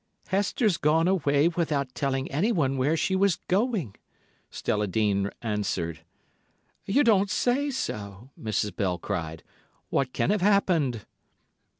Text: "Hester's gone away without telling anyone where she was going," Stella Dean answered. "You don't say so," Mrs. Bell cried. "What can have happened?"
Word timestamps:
"Hester's 0.29 0.77
gone 0.77 1.07
away 1.07 1.47
without 1.49 1.93
telling 1.93 2.27
anyone 2.31 2.75
where 2.75 2.97
she 2.97 3.15
was 3.15 3.35
going," 3.47 3.95
Stella 4.49 4.87
Dean 4.87 5.29
answered. 5.43 5.99
"You 6.87 7.03
don't 7.03 7.29
say 7.29 7.69
so," 7.69 8.31
Mrs. 8.35 8.75
Bell 8.75 8.97
cried. 8.97 9.43
"What 9.89 10.11
can 10.11 10.31
have 10.31 10.41
happened?" 10.41 11.05